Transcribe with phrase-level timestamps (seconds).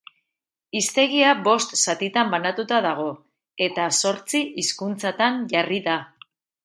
[0.77, 3.05] Hiztegia bost zatitan banatuta dago,
[3.67, 6.01] eta zortzi hizkuntzatan jarri da.